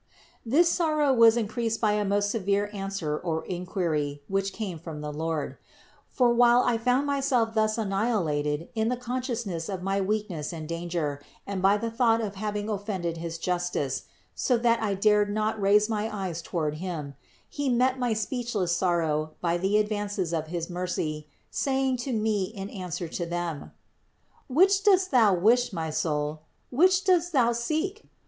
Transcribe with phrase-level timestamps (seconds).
[0.45, 0.51] 15.
[0.51, 5.13] This sorrow was increased by a most severe answer or inquiry, which came from the
[5.13, 5.57] Lord.
[6.09, 10.67] For while I found myself thus annihilated in the conscious ness of my weakness and
[10.67, 15.61] danger and by the thought of having offended his justice, so that I dared not
[15.61, 17.13] raise my eyes toward Him,
[17.47, 22.71] He met my speechless sorrow by the advances of his mercy, saying to me in
[22.71, 23.71] answer to them:
[24.47, 26.41] "Which dost thou wish, my soul?
[26.71, 28.05] Which dost thou seek?